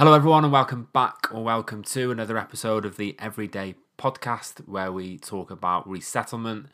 [0.00, 4.90] Hello, everyone, and welcome back or welcome to another episode of the Everyday Podcast where
[4.90, 6.68] we talk about resettlement,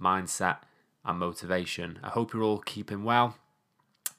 [0.00, 0.60] mindset,
[1.04, 1.98] and motivation.
[2.02, 3.36] I hope you're all keeping well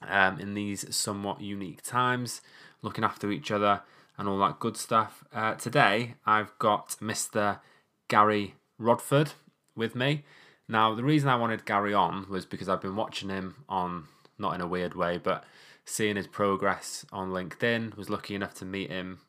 [0.00, 2.40] um, in these somewhat unique times,
[2.82, 3.80] looking after each other,
[4.16, 5.24] and all that good stuff.
[5.34, 7.58] Uh, today, I've got Mr.
[8.06, 9.32] Gary Rodford
[9.74, 10.22] with me.
[10.68, 14.04] Now, the reason I wanted Gary on was because I've been watching him on,
[14.38, 15.42] not in a weird way, but
[15.84, 17.96] seeing his progress on LinkedIn.
[17.96, 19.20] Was lucky enough to meet him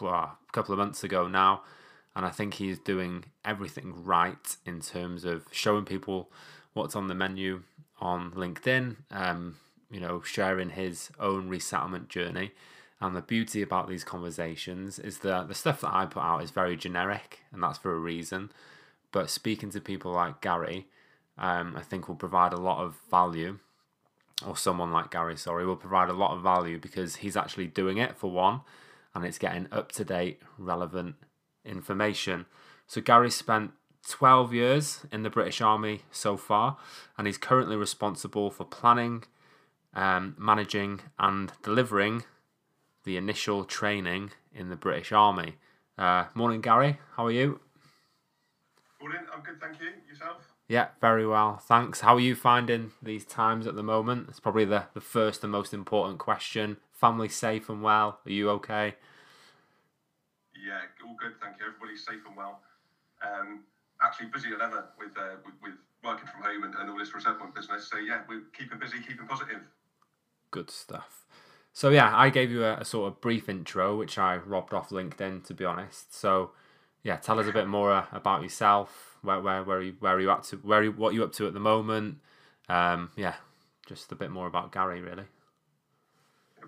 [0.00, 1.62] a couple of months ago now,
[2.16, 6.30] and I think he's doing everything right in terms of showing people
[6.72, 7.62] what's on the menu
[8.00, 8.96] on LinkedIn.
[9.10, 9.56] Um,
[9.92, 12.52] you know, sharing his own resettlement journey.
[13.00, 16.50] And the beauty about these conversations is that the stuff that I put out is
[16.50, 18.50] very generic, and that's for a reason.
[19.12, 20.86] But speaking to people like Gary,
[21.36, 23.58] um, I think will provide a lot of value
[24.46, 27.98] or someone like Gary, sorry, will provide a lot of value because he's actually doing
[27.98, 28.60] it for one
[29.14, 31.16] and it's getting up to date, relevant
[31.64, 32.46] information.
[32.86, 33.72] So, Gary spent
[34.08, 36.76] 12 years in the British Army so far
[37.16, 39.24] and he's currently responsible for planning,
[39.94, 42.24] um, managing, and delivering
[43.04, 45.56] the initial training in the British Army.
[45.98, 46.98] Uh, morning, Gary.
[47.16, 47.60] How are you?
[49.00, 49.20] Morning.
[49.34, 49.88] I'm good, thank you.
[50.08, 50.51] Yourself?
[50.72, 51.58] Yeah, very well.
[51.58, 52.00] Thanks.
[52.00, 54.30] How are you finding these times at the moment?
[54.30, 56.78] It's probably the, the first and most important question.
[56.94, 58.20] Family safe and well?
[58.24, 58.94] Are you okay?
[60.56, 61.66] Yeah, all good, thank you.
[61.66, 62.60] Everybody's safe and well.
[63.22, 63.64] Um,
[64.02, 67.14] actually, busier than ever with, uh, with, with working from home and, and all this
[67.14, 67.90] resettlement business.
[67.90, 69.60] So, yeah, we're keeping busy, keeping positive.
[70.50, 71.26] Good stuff.
[71.74, 74.88] So, yeah, I gave you a, a sort of brief intro, which I robbed off
[74.88, 76.14] LinkedIn, to be honest.
[76.14, 76.52] So,
[77.02, 80.16] yeah, tell us a bit more uh, about yourself, where where where are you where
[80.16, 82.18] are you at to where you, what are you up to at the moment?
[82.68, 83.34] Um, yeah,
[83.86, 85.24] just a bit more about Gary, really.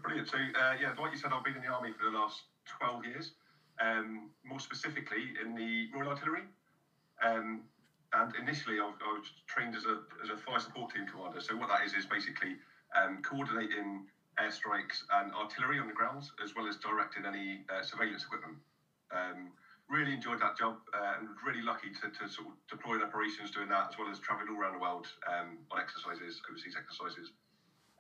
[0.03, 0.28] Brilliant.
[0.28, 3.05] So uh, yeah, like you said, I've been in the army for the last twelve
[3.05, 3.33] years.
[3.81, 6.43] Um, more specifically in the Royal Artillery.
[7.25, 7.62] Um,
[8.12, 11.41] and initially, I, I, was trained as a, as a fire support team commander.
[11.41, 12.55] So what that is is basically
[12.95, 14.07] um, coordinating
[14.39, 18.59] airstrikes and artillery on the grounds, as well as directing any uh, surveillance equipment.
[19.11, 19.51] Um,
[19.89, 23.50] really enjoyed that job uh, and really lucky to, to sort of deploy in operations
[23.50, 27.33] doing that as well as traveling all around the world um, on exercises, overseas exercises.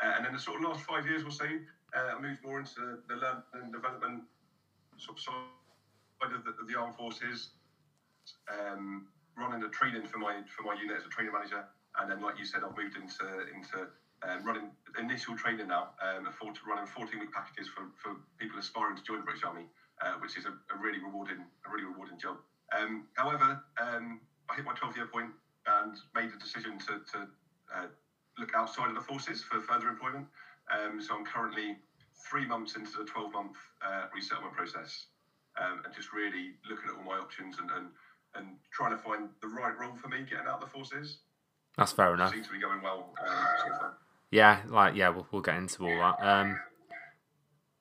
[0.02, 2.58] Uh, and then the sort of last five years or so, uh, I moved more
[2.58, 4.22] into the, the learning and development
[4.96, 7.50] sort of side of the, of the armed forces,
[8.48, 9.06] um,
[9.36, 11.62] running the training for my for my unit as a training manager.
[12.00, 13.86] And then, like you said, I've moved into into
[14.26, 16.26] um, running initial training now, um,
[16.66, 19.66] running 14 week packages for, for people aspiring to join the British Army
[20.04, 22.36] uh, which is a, a, really rewarding, a really rewarding job.
[22.76, 24.20] Um, however, um,
[24.50, 25.30] I hit my 12 year point
[25.66, 27.18] and made a decision to, to
[27.74, 27.86] uh,
[28.38, 30.26] look outside of the forces for further employment.
[30.68, 31.76] Um, so I'm currently
[32.30, 35.06] three months into the 12 month uh, resettlement process
[35.60, 37.86] um, and just really looking at all my options and, and,
[38.34, 41.18] and trying to find the right role for me getting out of the forces.
[41.76, 42.32] That's fair enough.
[42.32, 43.92] Seems to be going well um.
[44.30, 46.24] Yeah, like yeah, we'll, we'll get into all that.
[46.24, 46.58] Um,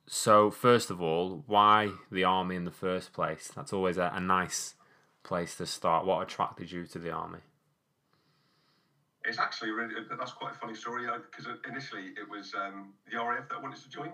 [0.06, 3.52] so, first of all, why the army in the first place?
[3.56, 4.76] That's always a, a nice
[5.24, 6.06] place to start.
[6.06, 7.40] What attracted you to the army?
[9.26, 13.48] It's actually really that's quite a funny story because initially it was um, the RAF
[13.48, 14.12] that I wanted to join,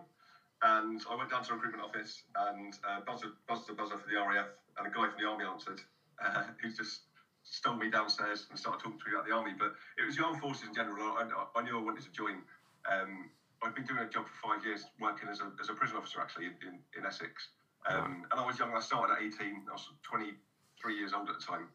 [0.62, 4.08] and I went down to the recruitment office and uh, buzzed, buzzed the buzzer for
[4.08, 4.46] the RAF,
[4.78, 5.82] and a guy from the army answered,
[6.24, 7.02] uh, who just
[7.44, 9.54] stole me downstairs and started talking to me about the army.
[9.58, 11.18] But it was the armed forces in general.
[11.18, 11.26] I,
[11.56, 12.44] I knew I wanted to join.
[12.86, 13.32] Um,
[13.64, 16.22] I've been doing a job for five years, working as a, as a prison officer
[16.22, 17.50] actually in, in, in Essex.
[17.90, 18.74] Um, and I was young.
[18.76, 19.64] I started at 18.
[19.68, 21.68] I was 23 years old at the time.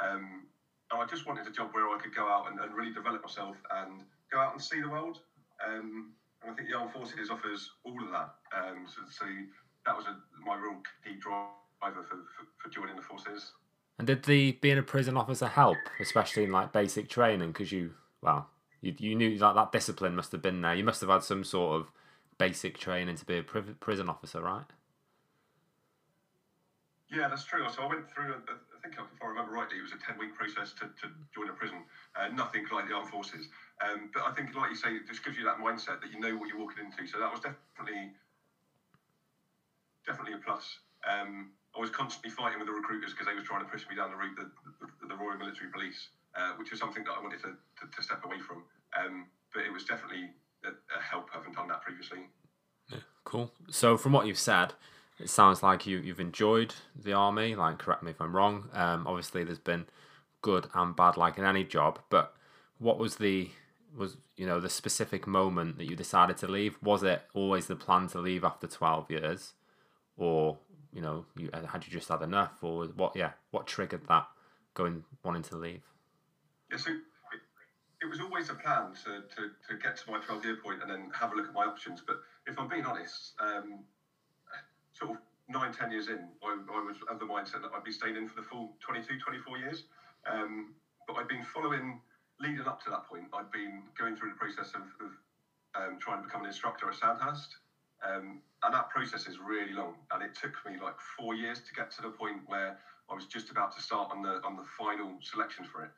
[0.00, 0.46] Um,
[0.90, 3.22] and I just wanted a job where I could go out and, and really develop
[3.22, 4.02] myself and
[4.32, 5.20] go out and see the world.
[5.64, 6.12] Um,
[6.42, 8.34] and I think the Armed Forces offers all of that.
[8.56, 9.26] Um, so, so,
[9.86, 13.52] that was a, my real key driver for, for, for joining the forces.
[13.98, 17.52] And did the being a prison officer help, especially in like basic training?
[17.52, 18.48] Because you, well,
[18.80, 20.74] you, you knew like that discipline must have been there.
[20.74, 21.92] You must have had some sort of
[22.38, 24.64] basic training to be a prison officer, right?
[27.12, 27.66] Yeah, that's true.
[27.68, 30.34] So I went through, I think if I remember rightly, it was a 10 week
[30.34, 31.82] process to, to join a prison.
[32.14, 33.48] Uh, nothing like the armed forces.
[33.82, 36.20] Um, but I think, like you say, it just gives you that mindset that you
[36.20, 37.04] know what you're walking into.
[37.10, 38.14] So that was definitely,
[40.06, 40.78] definitely a plus.
[41.02, 43.96] Um, I was constantly fighting with the recruiters because they were trying to push me
[43.96, 44.48] down the route, the,
[44.80, 48.02] the, the Royal Military Police uh, which was something that I wanted to, to, to
[48.02, 48.64] step away from.
[48.98, 50.30] Um, but it was definitely
[50.64, 52.18] a, a, help having done that previously.
[52.90, 53.52] Yeah, cool.
[53.70, 54.74] So from what you've said,
[55.18, 57.54] it sounds like you you've enjoyed the army.
[57.54, 58.68] Like, correct me if I'm wrong.
[58.72, 59.86] Um, obviously, there's been
[60.42, 61.98] good and bad, like in any job.
[62.10, 62.34] But
[62.78, 63.50] what was the
[63.96, 66.76] was you know the specific moment that you decided to leave?
[66.82, 69.52] Was it always the plan to leave after 12 years,
[70.16, 70.58] or
[70.92, 73.14] you know, you had you just had enough, or what?
[73.16, 74.26] Yeah, what triggered that
[74.74, 75.82] going wanting to leave?
[76.70, 77.40] Yeah, so it,
[78.02, 80.90] it was always a plan to, to, to get to my 12 year point and
[80.90, 82.02] then have a look at my options.
[82.06, 83.82] But if I'm being honest, um,
[84.92, 85.16] sort of
[85.48, 88.26] nine, ten years in, I, I was of the mindset that I'd be staying in
[88.26, 89.84] for the full 22, 24 years.
[90.26, 90.66] Um,
[91.06, 91.96] but I've been following,
[92.40, 95.12] leading up to that point, I'd been going through the process of, of
[95.74, 97.56] um, trying to become an instructor at Sandhurst.
[98.02, 101.72] Um, and that process is really long, and it took me like four years to
[101.72, 102.74] get to the point where
[103.10, 105.88] I was just about to start on the on the final selection for it.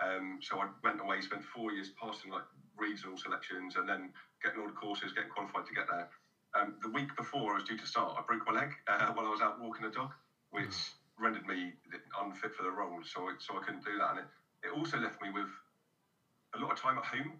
[0.00, 2.44] Um, so I went away, spent four years passing like
[2.76, 4.10] regional selections, and then
[4.42, 6.08] getting all the courses, getting qualified to get there.
[6.54, 9.26] Um, the week before I was due to start, I broke my leg uh, while
[9.26, 10.12] I was out walking a dog,
[10.50, 10.92] which mm.
[11.18, 11.72] rendered me
[12.20, 13.00] unfit for the role.
[13.04, 14.28] So, I, so I couldn't do that, and it,
[14.64, 15.48] it also left me with
[16.54, 17.38] a lot of time at home.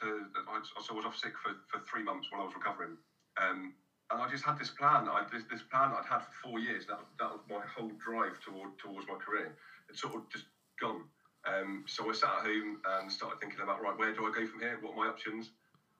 [0.00, 0.06] To,
[0.48, 2.96] I, so I was off sick for, for three months while I was recovering,
[3.40, 3.72] um,
[4.10, 5.08] and I just had this plan.
[5.08, 6.84] I, this, this plan I'd had for four years.
[6.88, 9.52] That, that was my whole drive toward towards my career.
[9.88, 10.44] It's sort of just
[10.80, 11.04] gone.
[11.46, 14.46] Um, so I sat at home and started thinking about right, where do I go
[14.46, 14.78] from here?
[14.80, 15.50] What are my options?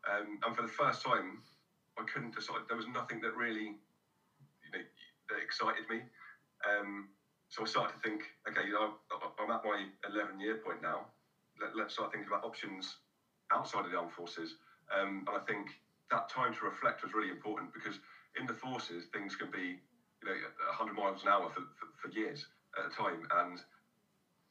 [0.08, 1.42] Um, and for the first time,
[1.98, 2.66] I couldn't decide.
[2.68, 3.74] There was nothing that really,
[4.62, 4.84] you know,
[5.30, 6.02] that excited me.
[6.66, 7.08] Um,
[7.48, 8.94] so I started to think, okay, you know,
[9.38, 11.06] I'm at my 11 year point now.
[11.60, 12.98] Let, us start thinking about options
[13.50, 14.54] outside of the armed forces.
[14.94, 15.66] Um, and I think
[16.10, 17.98] that time to reflect was really important because
[18.38, 19.80] in the forces, things can be,
[20.22, 20.36] you know,
[20.78, 22.46] 100 miles an hour for, for, for years
[22.78, 23.26] at a time.
[23.42, 23.58] And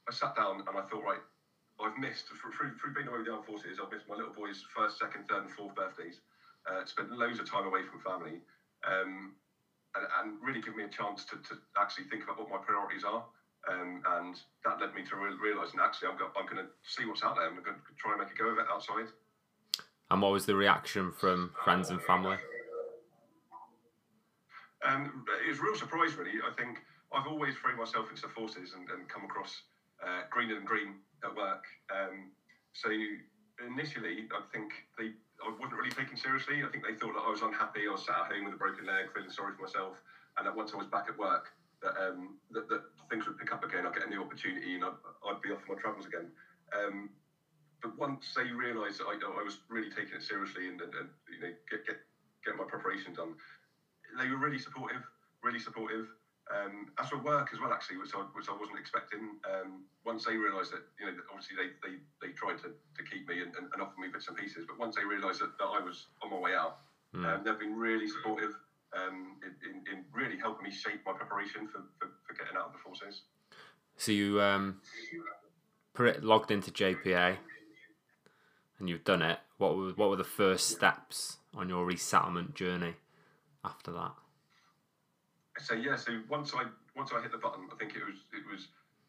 [0.08, 1.20] I sat down and I thought, right,
[1.84, 3.78] I've missed through, through being away with the armed forces.
[3.78, 6.24] I've missed my little boy's first, second, third, and fourth birthdays.
[6.66, 8.40] Uh, spent loads of time away from family,
[8.84, 9.32] um,
[9.96, 13.06] and, and, really give me a chance to, to, actually think about what my priorities
[13.06, 13.24] are.
[13.72, 16.68] Um, and that led me to re- realise, and actually, I'm, go- I'm going to
[16.84, 17.48] see what's out there.
[17.48, 19.08] I'm going to try and make a go of it outside.
[20.12, 22.36] And what was the reaction from friends and family?
[24.84, 26.40] Um, it was a real surprise, really.
[26.44, 26.80] I think
[27.14, 29.56] I've always thrown myself into the forces and, and come across
[30.04, 31.64] uh, greener than green at work.
[31.90, 32.30] Um,
[32.74, 32.90] so
[33.66, 35.12] initially, I think they
[35.44, 36.66] I wasn't really taken seriously.
[36.66, 37.86] I think they thought that I was unhappy.
[37.88, 39.94] I was sat at home with a broken leg, feeling sorry for myself,
[40.38, 43.54] and that once I was back at work, that um, that, that things would pick
[43.54, 43.86] up again.
[43.86, 46.30] I'd get a new opportunity, and I'd, I'd be off my travels again.
[46.74, 47.10] Um,
[47.82, 51.10] but once they realised that I, I, was really taking it seriously and, and, and
[51.30, 52.02] you know get get
[52.44, 53.38] get my preparation done,
[54.18, 55.06] they were really supportive,
[55.44, 56.10] really supportive.
[56.48, 60.24] Um, as for work as well, actually, which I, which I wasn't expecting, um, once
[60.24, 63.54] they realised that, you know, obviously they, they, they tried to, to keep me and,
[63.56, 66.08] and, and offer me bits and pieces, but once they realised that, that I was
[66.24, 66.80] on my way out,
[67.14, 67.26] mm.
[67.26, 68.56] um, they've been really supportive
[68.96, 72.68] um, in, in, in, really helping me shape my preparation for, for, for getting out
[72.68, 73.24] of the forces.
[73.98, 74.80] So you um,
[76.22, 77.38] logged into JPA
[78.80, 79.40] and you've done it.
[79.58, 82.96] What were, what were the first steps on your resettlement journey
[83.66, 84.14] after that?
[85.60, 86.64] So yeah, so once I
[86.96, 88.68] once I hit the button, I think it was it was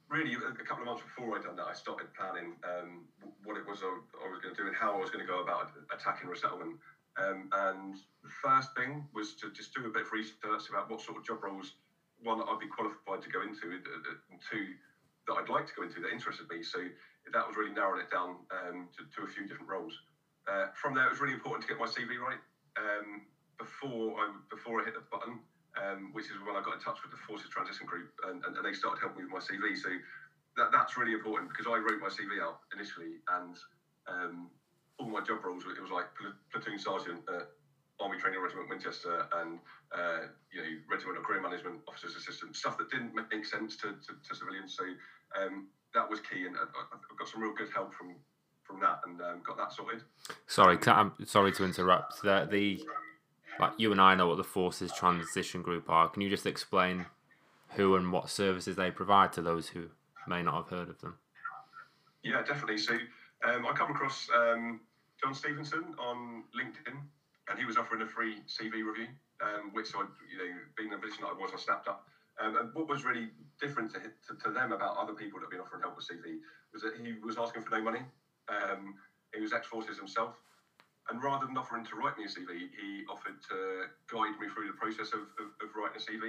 [0.08, 1.66] really a couple of months before I'd done that.
[1.68, 3.04] I started planning um,
[3.44, 3.92] what it was I,
[4.24, 6.74] I was going to do and how I was going to go about attacking resettlement.
[7.18, 11.00] Um, and the first thing was to just do a bit of research about what
[11.00, 11.74] sort of job roles
[12.22, 14.72] one I'd be qualified to go into, and two
[15.26, 16.62] that I'd like to go into that interested me.
[16.62, 16.78] So
[17.32, 19.92] that was really narrowing it down um, to, to, a few different roles.
[20.48, 22.38] Uh, from there, it was really important to get my CV right
[22.78, 23.20] um,
[23.58, 25.38] before I before I hit the button
[25.78, 28.56] um, which is when I got in touch with the Forces Transition Group, and, and,
[28.58, 29.78] and, they started helping me with my CV.
[29.78, 29.88] So
[30.58, 33.54] that, that's really important because I wrote my CV out initially, and
[34.10, 34.50] um,
[34.98, 36.10] all my job roles it was like
[36.50, 37.22] platoon sergeant
[38.00, 39.58] Army Training Regiment Winchester, and
[39.92, 44.14] uh, you know regimental career management officers assistant stuff that didn't make sense to, to,
[44.28, 44.76] to civilians.
[44.76, 44.84] So
[45.40, 48.14] um, that was key, and I, have got some real good help from
[48.62, 50.02] from that, and um, got that sorted.
[50.46, 52.22] Sorry, I'm sorry to interrupt.
[52.22, 52.80] The
[53.60, 56.08] like you and I know what the Forces Transition Group are.
[56.08, 57.06] Can you just explain
[57.70, 59.86] who and what services they provide to those who
[60.26, 61.16] may not have heard of them?
[62.22, 62.78] Yeah, definitely.
[62.78, 62.94] So
[63.44, 64.80] um, I come across um,
[65.22, 66.96] John Stevenson on LinkedIn,
[67.50, 69.08] and he was offering a free CV review,
[69.40, 70.00] um, which I,
[70.30, 72.04] you know, being the position that I was, I snapped up.
[72.40, 75.50] Um, and what was really different to, to, to, them about other people that have
[75.50, 76.38] been offering help with CV
[76.72, 78.00] was that he was asking for no money.
[78.48, 78.94] Um,
[79.34, 80.34] he was ex-forces himself,
[81.08, 84.66] and rather than offering to write me a CV, he offered to guide me through
[84.66, 86.24] the process of, of, of writing a CV,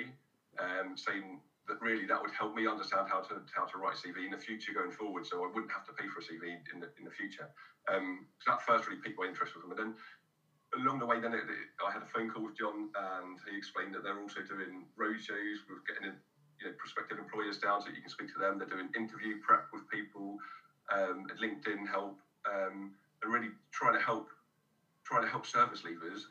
[0.59, 4.07] um, saying that really that would help me understand how to how to write a
[4.07, 6.57] CV in the future going forward, so I wouldn't have to pay for a CV
[6.73, 7.45] in the in the future.
[7.91, 9.91] Um, so that first really piqued my interest with him, and then
[10.75, 13.55] along the way, then it, it, I had a phone call with John, and he
[13.55, 16.15] explained that they're also doing road shows with getting in,
[16.59, 18.57] you know, prospective employers down so you can speak to them.
[18.57, 20.35] They're doing interview prep with people,
[20.93, 22.13] um, LinkedIn help,
[22.45, 22.89] um,
[23.23, 24.23] and really trying to help
[25.09, 26.29] trying to help service leavers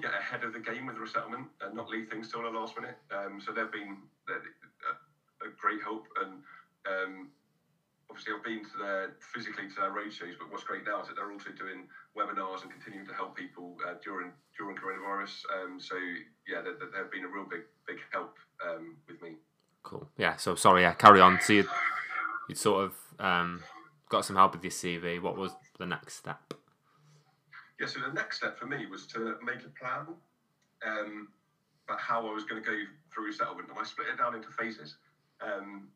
[0.00, 2.96] get ahead of the game with resettlement and not leave things till the last minute.
[3.10, 3.96] Um, so they've been
[4.28, 6.42] a, a great help and.
[6.86, 7.28] Um,
[8.10, 11.08] obviously I've been to their physically to their road shows, but what's great now is
[11.08, 11.86] that they're also doing
[12.18, 15.46] webinars and continuing to help people uh, during during coronavirus.
[15.54, 15.94] Um, so
[16.48, 18.36] yeah, they, have been a real big big help
[18.66, 19.36] um, with me.
[19.82, 20.08] Cool.
[20.18, 20.36] Yeah.
[20.36, 20.82] So sorry.
[20.82, 20.94] Yeah.
[20.94, 21.38] Carry on.
[21.40, 21.68] So you
[22.48, 23.62] you sort of um,
[24.08, 25.22] got some help with your CV.
[25.22, 26.54] What was the next step?
[27.80, 27.86] Yeah.
[27.86, 30.14] So the next step for me was to make a plan
[30.86, 31.26] um,
[31.88, 32.76] about how I was going to go
[33.12, 34.96] through settlement, and I split it down into phases.
[35.40, 35.88] Um,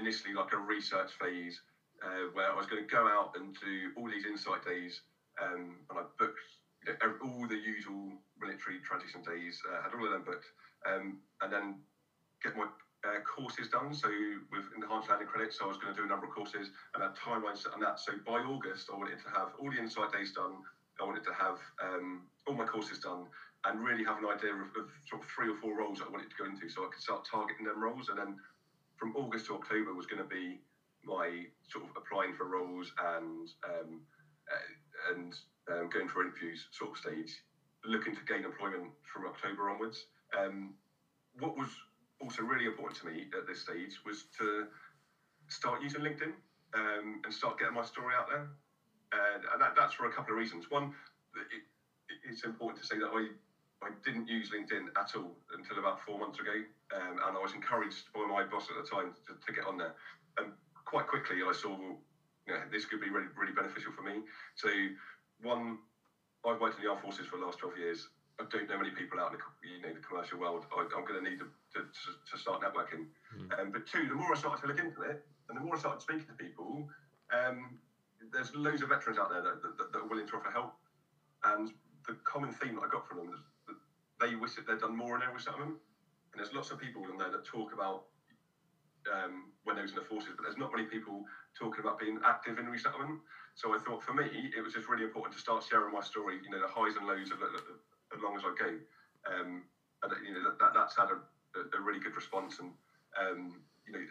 [0.00, 1.60] initially like a research phase
[2.02, 5.00] uh, where I was going to go out and do all these insight days,
[5.42, 6.38] um, and I booked
[6.86, 10.46] you know, all the usual military transition days, uh, had all of them booked,
[10.86, 11.74] um, and then
[12.42, 12.64] get my
[13.04, 13.92] uh, courses done.
[13.92, 14.08] So
[14.50, 17.02] with enhanced learning credits, so I was going to do a number of courses and
[17.02, 17.98] had timelines set on that.
[17.98, 20.60] So by August, I wanted to have all the insight days done.
[21.00, 23.26] I wanted to have um, all my courses done
[23.64, 26.30] and really have an idea of, of, sort of three or four roles I wanted
[26.30, 28.36] to go into, so I could start targeting them roles and then
[28.96, 30.60] from August to October was going to be
[31.02, 34.00] my sort of applying for roles and um,
[34.50, 35.34] uh, and
[35.68, 37.42] um, going for interviews sort of stage,
[37.84, 40.06] looking to gain employment from October onwards.
[40.36, 40.72] Um,
[41.38, 41.68] what was
[42.20, 44.64] also really important to me at this stage was to
[45.48, 46.32] start using LinkedIn
[46.74, 48.48] um, and start getting my story out there.
[49.52, 50.70] And that, that's for a couple of reasons.
[50.70, 50.92] One,
[51.52, 51.62] it,
[52.28, 53.28] it's important to say that I
[53.82, 56.56] I didn't use LinkedIn at all until about four months ago,
[56.96, 59.76] um, and I was encouraged by my boss at the time to, to get on
[59.76, 59.94] there.
[60.38, 60.52] And
[60.86, 61.76] quite quickly, I saw
[62.46, 64.20] you know, this could be really, really beneficial for me.
[64.54, 64.68] So,
[65.42, 65.78] one,
[66.44, 68.08] I've worked in the armed forces for the last 12 years.
[68.40, 70.64] I don't know many people out in the, you know, the commercial world.
[70.74, 73.06] I, am going to need to, to, to start networking.
[73.32, 73.60] Mm.
[73.60, 75.78] Um, but two, the more I started to look into it, and the more I
[75.78, 76.88] started speaking to people,
[77.32, 77.78] um,
[78.34, 80.74] there's loads of veterans out there that, that, that, are willing to offer help.
[81.44, 81.70] And
[82.06, 83.40] the common theme that I got from them is
[84.20, 85.78] they wish that they'd done more in their resettlement.
[86.32, 88.10] And there's lots of people in there that talk about
[89.06, 91.24] um, when they was in the forces, but there's not many people
[91.54, 93.20] talking about being active in resettlement.
[93.54, 96.42] So I thought for me, it was just really important to start sharing my story,
[96.42, 98.70] you know, the highs and lows of as long as I go.
[99.30, 99.62] Um,
[100.02, 101.18] and, you know, that, that, that's had a,
[101.60, 102.58] a, really good response.
[102.58, 102.72] And,
[103.14, 104.02] um, you know,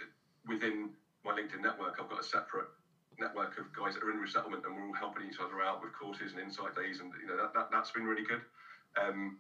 [0.48, 0.90] within
[1.26, 2.72] my LinkedIn network, I've got a separate
[3.20, 5.94] network of guys that are in resettlement and we're all helping each other out with
[5.94, 7.00] courses and insight days.
[7.00, 8.42] And, you know, that, that, that's been really good.
[9.00, 9.38] Um,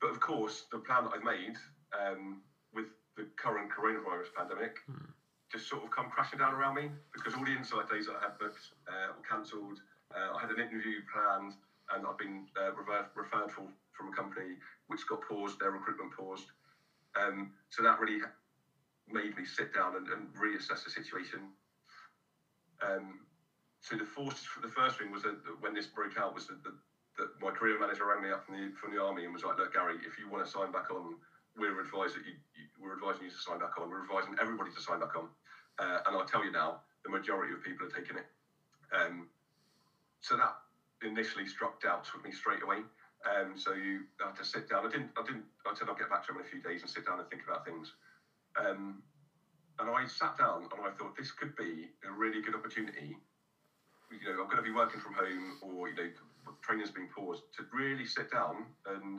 [0.00, 1.56] but of course, the plan that I've made
[1.94, 2.42] um,
[2.74, 5.08] with the current coronavirus pandemic hmm.
[5.50, 8.28] just sort of come crashing down around me because all the insight days that I
[8.28, 9.80] had booked uh, were cancelled.
[10.12, 11.54] Uh, I had an interview planned
[11.94, 14.56] and I've been uh, referred, referred for, from a company
[14.88, 16.48] which got paused, their recruitment paused.
[17.14, 18.20] Um, so that really
[19.10, 21.40] made me sit down and, and reassess the situation.
[22.84, 23.16] Um,
[23.80, 26.72] so the, force, the first thing was that when this broke out was that the,
[27.18, 29.56] that my career manager rang me up from the from the army and was like,
[29.56, 31.14] "Look, Gary, if you want to sign back on,
[31.56, 31.80] we're
[32.20, 33.88] that you, you we're advising you to sign back on.
[33.90, 35.28] We're advising everybody to sign back on."
[35.78, 38.24] Uh, and I'll tell you now, the majority of people are taking it.
[38.92, 39.26] Um,
[40.20, 40.52] so that
[41.02, 42.84] initially struck doubts with me straight away.
[43.24, 44.84] Um, so you had to sit down.
[44.84, 45.10] I didn't.
[45.16, 45.44] I didn't.
[45.66, 47.28] I said I'll get back to him in a few days and sit down and
[47.28, 47.92] think about things.
[48.56, 49.00] Um,
[49.78, 53.16] and I sat down and I thought this could be a really good opportunity.
[54.10, 56.08] You know, I'm going to be working from home, or you know,
[56.62, 59.18] training's been paused, to really sit down and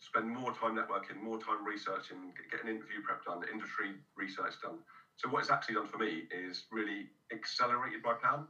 [0.00, 4.78] spend more time networking, more time researching, get an interview prep done, industry research done.
[5.16, 8.44] So what it's actually done for me is really accelerated my plan.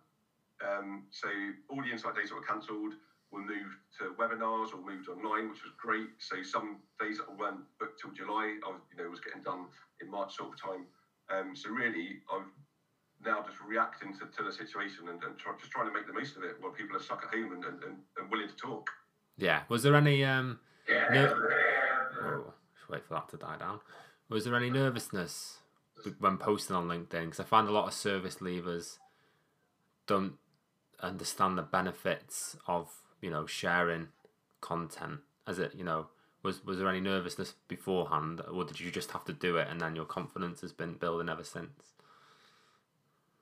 [0.65, 1.29] Um, so
[1.69, 2.95] all the insight days that were cancelled
[3.31, 6.09] were moved to webinars or moved online, which was great.
[6.19, 9.67] So some days that weren't booked till July, I was, you know, was getting done
[10.01, 10.85] in March sort of time.
[11.31, 12.47] Um, so really, I've
[13.25, 16.13] now just reacting to, to the situation and, and try, just trying to make the
[16.13, 18.89] most of it while people are stuck at home and, and, and willing to talk.
[19.37, 19.63] Yeah.
[19.69, 20.59] Was there any um?
[20.89, 21.33] Yeah.
[22.23, 23.81] oh, just wait for that to die down.
[24.29, 25.59] Was there any nervousness
[26.19, 27.27] when posting on LinkedIn?
[27.27, 28.99] Because I find a lot of service leavers
[30.07, 30.35] don't
[31.01, 34.09] understand the benefits of you know sharing
[34.61, 35.21] content.
[35.47, 36.09] As it you know
[36.43, 39.81] was was there any nervousness beforehand, or did you just have to do it and
[39.81, 41.95] then your confidence has been building ever since?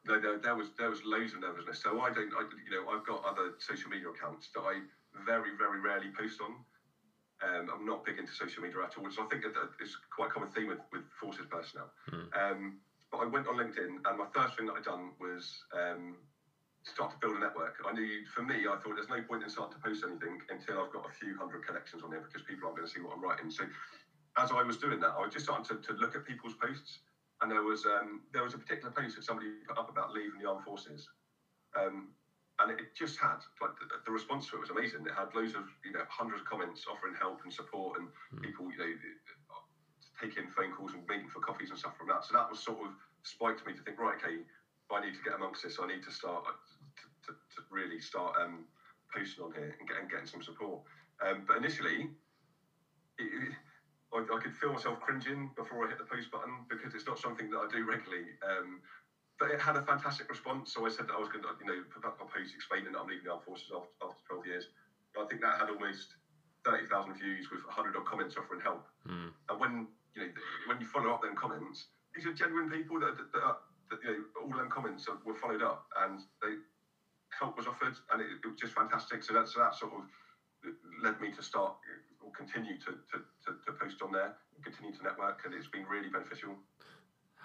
[0.09, 1.83] no, there, there, was there was loads of nervousness.
[1.83, 4.81] So I don't, I, you know, I've got other social media accounts that I
[5.27, 6.57] very very rarely post on.
[7.39, 9.45] Um, I'm not big into social media at all, which I think
[9.81, 11.91] is quite a common theme with, with forces personnel.
[12.11, 12.27] Mm.
[12.35, 12.79] Um,
[13.13, 16.17] but I went on LinkedIn, and my first thing that I done was um,
[16.83, 17.77] start to build a network.
[17.85, 20.81] I knew, for me, I thought there's no point in starting to post anything until
[20.81, 23.13] I've got a few hundred connections on there because people aren't going to see what
[23.15, 23.51] I'm writing.
[23.51, 23.65] So
[24.39, 27.01] as I was doing that, I was just starting to, to look at people's posts
[27.41, 30.43] and there was um, there was a particular post that somebody put up about leaving
[30.43, 31.09] the armed forces,
[31.79, 32.11] um,
[32.59, 35.07] and it just had like the, the, response to it was amazing.
[35.07, 38.43] It had loads of you know hundreds of comments offering help and support, and mm.
[38.43, 38.91] people you know
[40.19, 42.27] taking phone calls and meeting for coffees and stuff from that.
[42.27, 42.91] So that was sort of
[43.23, 44.43] spiked me to think, right, okay,
[44.91, 45.79] I need to get amongst this.
[45.81, 48.65] I need to start uh, to, to, to really start um,
[49.13, 50.81] posting on here and getting getting some support.
[51.21, 52.09] Um, but initially,
[53.19, 53.53] it,
[54.15, 57.19] I, I, could feel myself cringing before I hit the post button because it's not
[57.19, 58.39] something that I do regularly.
[58.41, 58.81] Um,
[59.39, 60.75] but it had a fantastic response.
[60.75, 62.93] So I said that I was going to, you know, put up a post explaining
[62.93, 64.65] that I'm leaving the armed forces after, after 12 years.
[65.19, 66.15] I think that had almost
[66.65, 68.87] 30,000 views with 100 odd comments offering help.
[69.03, 69.35] Mm.
[69.51, 69.73] And when
[70.15, 70.31] you know
[70.67, 73.57] when you follow up them comments, these are genuine people that, that, that,
[73.91, 76.55] that you know all them comments were followed up and they
[77.31, 79.23] help was offered and it, it was just fantastic.
[79.23, 80.03] So that so that sort of
[81.03, 81.75] led me to start
[82.21, 85.85] or continue to, to, to, to post on there, continue to network, and it's been
[85.85, 86.51] really beneficial.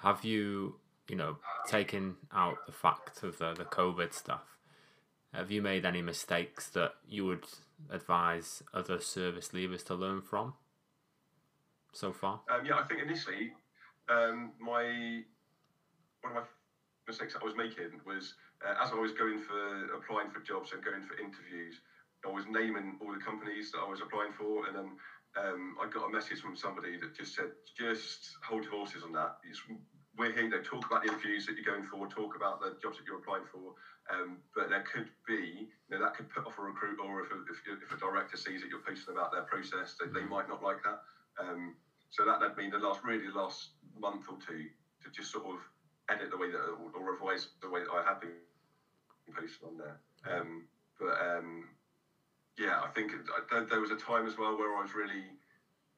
[0.01, 0.75] Have you
[1.09, 4.57] you know, taking out the fact of the, the COVID stuff,
[5.33, 7.45] have you made any mistakes that you would
[7.89, 10.53] advise other service leavers to learn from
[11.91, 12.41] so far?
[12.49, 13.53] Um, yeah, I think initially,
[14.09, 15.23] um, my
[16.23, 16.47] one of my
[17.05, 18.33] mistakes I was making was
[18.65, 21.79] uh, as I was going for applying for jobs and going for interviews,
[22.25, 24.95] I was naming all the companies that I was applying for, and then
[25.35, 29.35] um, I got a message from somebody that just said, "Just hold horses on that.
[29.43, 29.61] It's
[30.15, 32.97] we're here to talk about the interviews that you're going for, talk about the jobs
[32.97, 33.73] that you're applying for.
[34.13, 37.31] Um, but there could be, you know, that could put off a recruit, or if
[37.31, 40.47] a, if, if a director sees that you're posting about their process, they, they might
[40.47, 40.99] not like that.
[41.41, 41.73] Um,
[42.11, 44.69] so that led me the last, really the last month or two
[45.01, 45.57] to just sort of
[46.09, 48.35] edit the way that, or revise the way that I had been
[49.31, 49.97] posted on there.
[50.27, 50.63] Um,
[50.99, 51.67] but um,
[52.57, 55.35] yeah, I think it, there, there was a time as well where I was really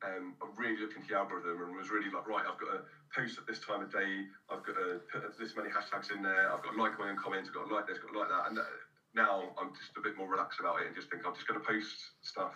[0.04, 2.80] um, I really looked into the algorithm and was really like, right, I've got to
[3.16, 4.28] post at this time of day.
[4.52, 6.52] I've got to put this many hashtags in there.
[6.52, 7.50] I've got to like my own comments.
[7.50, 8.44] I've got to like this, got to like that.
[8.52, 8.68] And uh,
[9.16, 11.58] now I'm just a bit more relaxed about it and just think I'm just going
[11.58, 12.54] to post stuff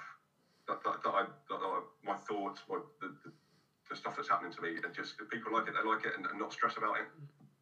[0.68, 3.32] that, that, that I, that I, my thoughts, my, the, the,
[3.90, 6.14] the, stuff that's happening to me, and just if people like it, they like it,
[6.14, 7.08] and, and not stress about it.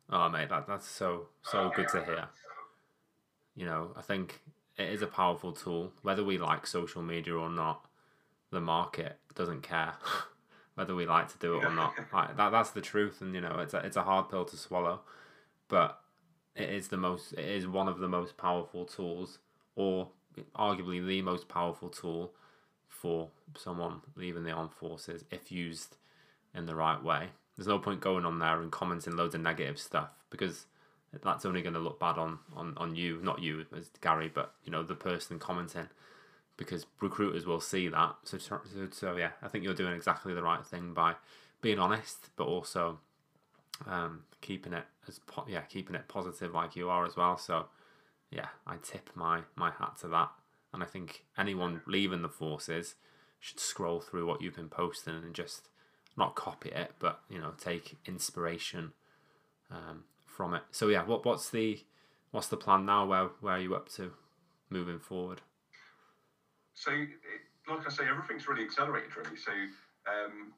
[0.10, 2.28] Oh, mate, that, that's so so good to hear.
[3.56, 4.40] You know, I think
[4.78, 7.86] it is a powerful tool, whether we like social media or not
[8.52, 9.94] the market doesn't care
[10.76, 11.94] whether we like to do it or not.
[12.14, 14.58] Like, that that's the truth, and you know it's a, it's a hard pill to
[14.58, 15.02] swallow,
[15.68, 16.00] but
[16.56, 19.40] it is the most it is one of the most powerful tools,
[19.76, 20.10] or
[20.56, 22.34] arguably the most powerful tool
[22.88, 25.98] for someone leaving the armed forces if used
[26.54, 27.30] in the right way.
[27.58, 30.66] There's no point going on there and commenting loads of negative stuff because
[31.24, 34.54] that's only going to look bad on, on, on you, not you as Gary, but
[34.64, 35.88] you know the person commenting
[36.56, 38.16] because recruiters will see that.
[38.24, 38.60] So, so,
[38.92, 41.16] so yeah, I think you're doing exactly the right thing by
[41.62, 43.00] being honest, but also
[43.86, 47.38] um, keeping it as po- yeah, keeping it positive like you are as well.
[47.38, 47.68] So
[48.32, 50.32] yeah, I tip my my hat to that,
[50.74, 52.96] and I think anyone leaving the forces
[53.40, 55.70] should scroll through what you've been posting and just
[56.18, 58.94] not copy it, but you know take inspiration
[59.72, 60.64] um, from it.
[60.72, 61.84] So yeah, what what's the
[62.32, 63.06] what's the plan now?
[63.06, 64.12] Where where are you up to
[64.70, 65.42] moving forward?
[66.78, 66.92] so,
[67.68, 69.36] like I say, everything's really accelerated, really.
[69.36, 69.52] So,
[70.06, 70.54] um,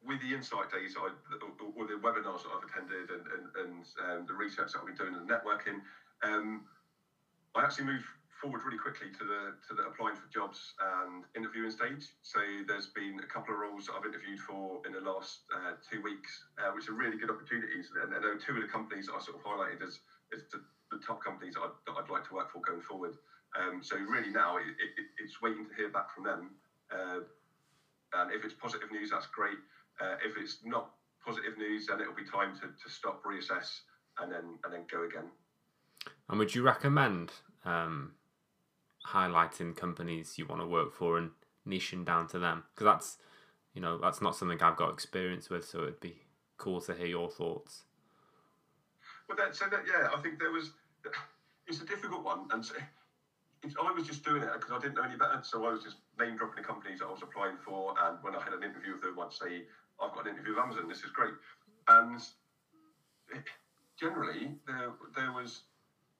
[0.00, 1.12] with the insight days, I,
[1.44, 4.96] or the webinars that I've attended, and, and, and um, the research that I've been
[4.96, 5.84] doing and the networking,
[6.24, 6.64] um,
[7.54, 8.06] I actually moved
[8.40, 12.14] forward really quickly to the to the applying for jobs and interviewing stage.
[12.22, 16.00] So there's been a couple of roles I've interviewed for in the last uh, two
[16.02, 17.90] weeks, uh, which are really good opportunities.
[17.98, 19.98] And, and there are two of the companies I sort of highlighted as,
[20.32, 23.18] as the, the top companies that I'd, that I'd like to work for going forward.
[23.58, 26.54] Um, so really now it, it, it's waiting to hear back from them.
[26.90, 27.26] Uh,
[28.14, 29.58] and if it's positive news, that's great.
[30.00, 33.80] Uh, if it's not positive news, then it'll be time to, to stop, reassess,
[34.20, 35.28] and then and then go again.
[36.28, 37.32] And would you recommend
[37.64, 38.12] um,
[39.12, 41.30] highlighting companies you want to work for and
[41.66, 42.64] niching down to them?
[42.74, 43.16] Because that's
[43.74, 46.16] you know that's not something I've got experience with, so it'd be
[46.56, 47.84] cool to hear your thoughts.
[49.28, 50.70] Well, that, so that yeah, I think there was.
[51.66, 52.74] It's a difficult one, and so,
[53.82, 55.40] I was just doing it because I didn't know any better.
[55.42, 57.94] So I was just name dropping the companies that I was applying for.
[58.00, 59.64] And when I had an interview with them, I'd say,
[60.00, 60.88] I've got an interview with Amazon.
[60.88, 61.34] This is great.
[61.88, 62.20] And
[64.00, 65.62] generally, there, there was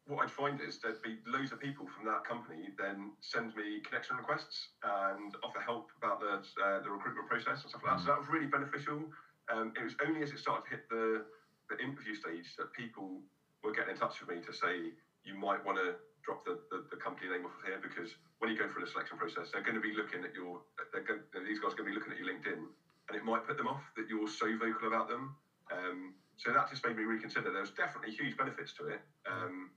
[0.09, 3.79] what I'd find is there'd be loads of people from that company then send me
[3.85, 8.01] connection requests and offer help about the uh, the recruitment process and stuff like that.
[8.01, 9.05] So that was really beneficial.
[9.53, 11.21] Um, it was only as it started to hit the
[11.69, 13.21] the interview stage that people
[13.63, 14.91] were getting in touch with me to say
[15.23, 15.93] you might want to
[16.25, 18.89] drop the, the, the, company name off of here because when you go through the
[18.89, 20.59] selection process, they're going to be looking at your,
[21.07, 22.65] going, these guys are going to be looking at your LinkedIn
[23.09, 25.33] and it might put them off that you're so vocal about them.
[25.73, 27.51] Um, so that just made me reconsider.
[27.51, 29.01] There's definitely huge benefits to it.
[29.27, 29.69] Um,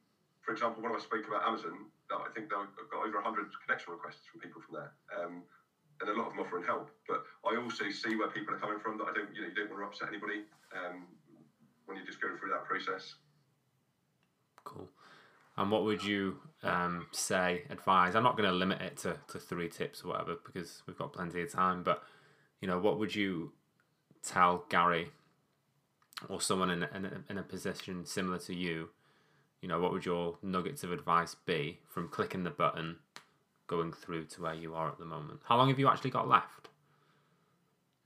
[0.42, 4.26] for example, when I spoke about Amazon, I think they've got over 100 connection requests
[4.30, 4.92] from people from there.
[5.14, 5.44] Um,
[6.02, 6.90] and a lot of them offering help.
[7.08, 9.56] But I also see where people are coming from that I don't, you know, you
[9.56, 10.42] don't want to upset anybody
[10.74, 11.06] um,
[11.86, 13.16] when you're just going through that process.
[14.64, 14.90] Cool.
[15.58, 18.16] And what would you um, say, advise?
[18.16, 21.14] I'm not going to limit it to, to three tips or whatever because we've got
[21.14, 21.84] plenty of time.
[21.84, 22.04] But
[22.62, 23.52] you know, what would you
[24.24, 25.12] tell Gary
[26.30, 28.90] or someone in in in a position similar to you?
[29.62, 32.98] You know, what would your nuggets of advice be from clicking the button,
[33.68, 35.42] going through to where you are at the moment?
[35.44, 36.70] How long have you actually got left?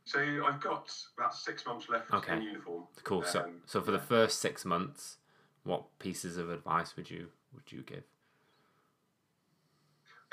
[0.04, 2.36] So I've got about six months left Okay.
[2.36, 2.84] in uniform.
[3.04, 3.24] Cool.
[3.24, 5.18] So, Um, so for the first six months,
[5.64, 8.04] what pieces of advice would you would you give?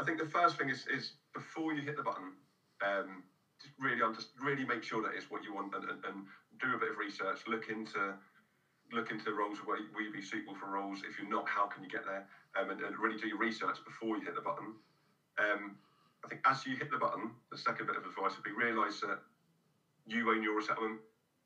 [0.00, 2.32] I think the first thing is is before you hit the button,
[2.84, 3.22] um,
[3.60, 6.26] just really under, really make sure that it's what you want and, and, and
[6.60, 7.46] do a bit of research.
[7.46, 8.14] Look into
[8.92, 11.02] look into the roles where will you be suitable for roles.
[11.08, 12.24] If you're not, how can you get there?
[12.54, 14.76] Um, and, and really do your research before you hit the button.
[15.38, 15.74] Um,
[16.24, 19.00] I think as you hit the button, the second bit of advice would be realise
[19.00, 19.18] that
[20.06, 21.00] you own your resettlement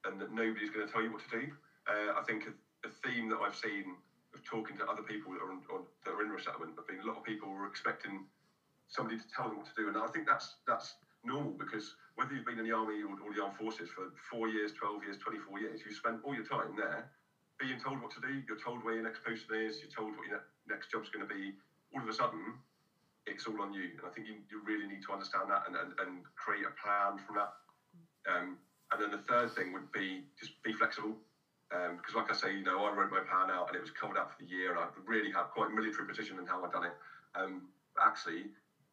[0.05, 1.45] and that nobody's going to tell you what to do.
[1.87, 2.53] Uh, I think a,
[2.87, 3.95] a theme that I've seen
[4.35, 7.01] of talking to other people that are, in, on, that are in resettlement have been
[7.01, 8.25] a lot of people were expecting
[8.89, 12.35] somebody to tell them what to do, and I think that's that's normal because whether
[12.35, 15.17] you've been in the army or, or the armed forces for four years, twelve years,
[15.19, 17.11] twenty-four years, you spent all your time there
[17.59, 18.41] being told what to do.
[18.47, 19.81] You're told where your next posting is.
[19.81, 21.53] You're told what your ne- next job's going to be.
[21.95, 22.55] All of a sudden,
[23.27, 25.75] it's all on you, and I think you, you really need to understand that and,
[25.77, 27.51] and, and create a plan from that.
[28.29, 28.57] Um,
[28.93, 31.17] and then the third thing would be just be flexible.
[31.69, 34.17] Because, like I say, you know, I wrote my plan out and it was covered
[34.17, 36.71] out for the year, and I really had quite a military precision in how I'd
[36.71, 36.93] done it.
[37.35, 37.65] Um,
[38.01, 38.47] actually,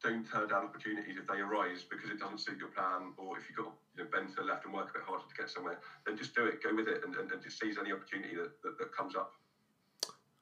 [0.04, 3.48] don't turn down opportunities if they arise because it doesn't suit your plan, or if
[3.48, 5.50] you've got you know, bend to the left and work a bit harder to get
[5.50, 8.36] somewhere, then just do it, go with it, and, and, and just seize any opportunity
[8.36, 9.34] that, that, that comes up.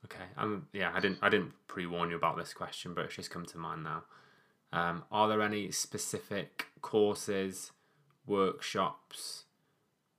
[0.05, 3.15] Okay, um, yeah, I didn't I didn't pre warn you about this question, but it's
[3.15, 4.03] just come to mind now.
[4.73, 7.71] Um, are there any specific courses,
[8.25, 9.43] workshops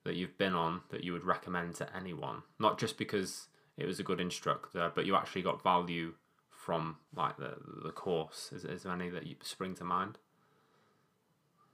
[0.05, 2.43] that you've been on that you would recommend to anyone?
[2.61, 6.15] Not just because it was a good instructor, but you actually got value
[6.63, 8.51] from like the the course.
[8.55, 10.19] Is, is there any that you spring to mind?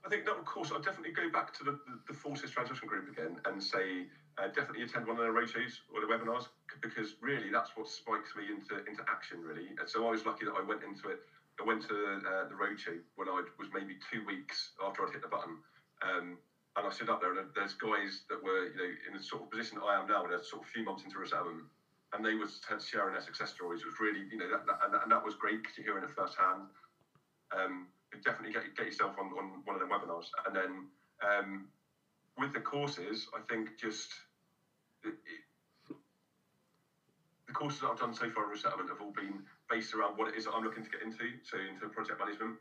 [0.05, 3.11] I think that, of course, I'd definitely go back to the, the, Forces Transition Group
[3.11, 4.07] again and say
[4.39, 6.47] uh, definitely attend one of their roadshows or the webinars
[6.79, 9.75] because really that's what spikes me into into action, really.
[9.77, 11.19] And so I was lucky that I went into it.
[11.61, 15.21] I went to uh, the roadshow when I was maybe two weeks after I'd hit
[15.21, 15.59] the button.
[16.01, 16.39] Um,
[16.77, 19.43] and I stood up there, and there's guys that were, you know, in the sort
[19.43, 21.67] of position that I am now, they're sort of few months into resettlement,
[22.13, 23.81] and they was sharing their success stories.
[23.81, 25.85] It was really, you know, that, that, and, that, and that was great because you're
[25.85, 26.65] hearing it firsthand.
[27.55, 27.85] Um,
[28.23, 30.25] definitely get, get yourself on, on one of them webinars.
[30.45, 30.83] And then
[31.21, 31.65] um,
[32.37, 34.13] with the courses, I think just
[35.03, 35.41] it, it,
[37.47, 40.27] the courses that I've done so far in resettlement have all been based around what
[40.27, 42.53] it is that I'm looking to get into, so into project management,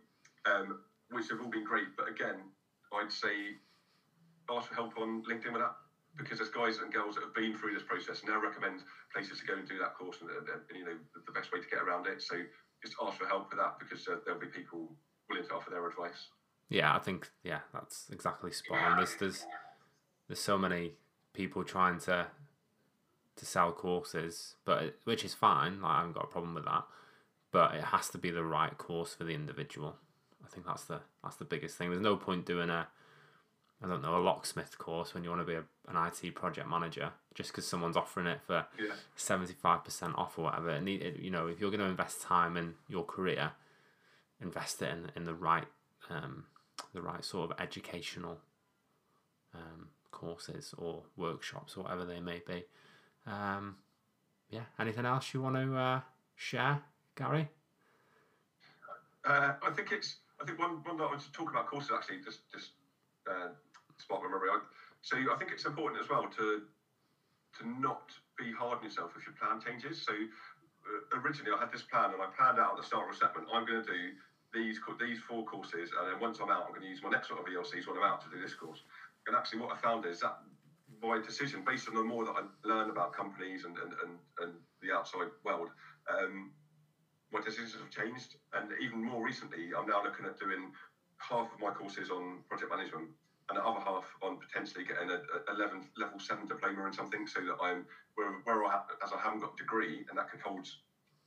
[0.44, 0.72] um,
[1.10, 1.88] which have all been great.
[1.96, 2.46] But again,
[2.92, 3.54] I'd say
[4.50, 5.72] ask for help on LinkedIn with that
[6.18, 8.82] because there's guys and girls that have been through this process and they'll recommend
[9.14, 11.52] places to go and do that course and, and, and you know the, the best
[11.52, 12.20] way to get around it.
[12.20, 12.36] So
[12.82, 14.90] just ask for help with that because uh, there'll be people
[15.30, 16.28] willing to offer their advice.
[16.68, 18.96] Yeah, I think yeah, that's exactly spot on.
[18.98, 19.46] There's there's
[20.26, 20.92] there's so many
[21.32, 22.26] people trying to
[23.36, 25.80] to sell courses, but which is fine.
[25.80, 26.84] Like I haven't got a problem with that,
[27.52, 29.96] but it has to be the right course for the individual.
[30.44, 31.90] I think that's the that's the biggest thing.
[31.90, 32.88] There's no point doing a
[33.82, 36.68] I don't know a locksmith course when you want to be a, an IT project
[36.68, 38.66] manager just because someone's offering it for
[39.14, 40.70] seventy five percent off or whatever.
[40.70, 43.52] It, you know, if you're going to invest time in your career,
[44.40, 45.66] invest it in in the right
[46.10, 46.44] um,
[46.92, 48.38] the right sort of educational
[49.54, 52.64] um, courses or workshops or whatever they may be.
[53.26, 53.76] Um,
[54.50, 54.62] yeah.
[54.78, 56.00] Anything else you want to uh,
[56.34, 56.80] share,
[57.14, 57.48] Gary?
[59.24, 60.16] Uh, I think it's.
[60.40, 62.70] I think one one that I was talking about courses actually just just
[63.28, 63.48] uh,
[63.98, 64.50] sparked my memory.
[65.02, 66.62] So I think it's important as well to
[67.58, 70.02] to not be hard on yourself if your plan changes.
[70.04, 73.10] So uh, originally I had this plan and I planned out at the start of
[73.10, 73.50] resettlement.
[73.52, 74.02] I'm going to do
[74.54, 77.30] these these four courses, and then once I'm out, I'm going to use my next
[77.30, 78.80] lot of ELCs when I'm out to do this course.
[79.26, 80.38] And actually, what I found is that
[81.02, 84.52] my decision, based on the more that I learn about companies and and, and, and
[84.80, 85.68] the outside world,
[86.08, 86.50] um,
[87.32, 88.36] my decisions have changed.
[88.54, 90.72] And even more recently, I'm now looking at doing
[91.18, 93.10] half of my courses on project management
[93.48, 97.24] and the other half on potentially getting a, a 11 level seven diploma in something
[97.26, 97.82] so that I'm
[98.14, 100.64] where, where I as I haven't got a degree and that can hold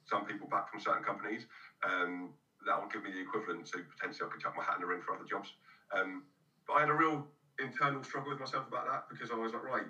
[0.06, 1.46] some people back from certain companies.
[1.84, 2.32] Um,
[2.66, 4.88] that will give me the equivalent, so potentially I could chuck my hat in the
[4.88, 5.54] ring for other jobs.
[5.92, 6.22] Um,
[6.68, 7.26] but I had a real
[7.60, 9.86] internal struggle with myself about that because I was like, right,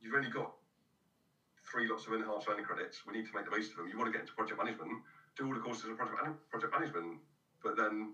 [0.00, 0.50] you've only got
[1.70, 3.02] three lots of enhanced learning credits.
[3.06, 3.86] We need to make the most of them.
[3.86, 4.98] You want to get into project management,
[5.36, 6.18] do all the courses in project,
[6.50, 7.18] project management,
[7.62, 8.10] but then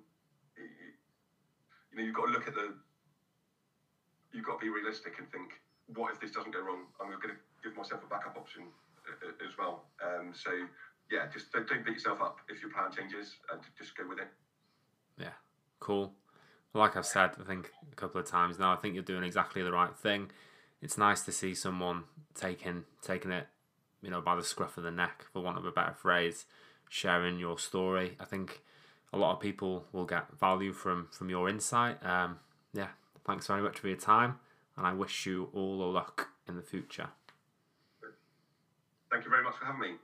[0.56, 2.72] you know you've got to look at the.
[4.36, 5.56] You've got to be realistic and think,
[5.96, 6.84] what if this doesn't go wrong?
[7.00, 8.64] I'm going to give myself a backup option
[9.08, 9.88] uh, uh, as well.
[10.04, 10.50] Um, so
[11.10, 14.18] yeah, just don't, don't beat yourself up if your plan changes and just go with
[14.18, 14.28] it.
[15.18, 15.32] Yeah,
[15.80, 16.12] cool.
[16.74, 19.62] Like I've said, I think a couple of times now, I think you're doing exactly
[19.62, 20.30] the right thing.
[20.82, 23.46] It's nice to see someone taking taking it,
[24.02, 26.44] you know, by the scruff of the neck, for want of a better phrase,
[26.90, 28.16] sharing your story.
[28.20, 28.60] I think
[29.12, 32.04] a lot of people will get value from from your insight.
[32.04, 32.40] Um,
[32.74, 32.88] yeah,
[33.26, 34.38] thanks very much for your time,
[34.76, 37.08] and I wish you all the luck in the future.
[39.10, 39.96] Thank you very much for having me.